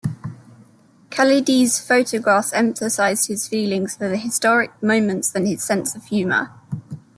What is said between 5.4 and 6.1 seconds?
his sense of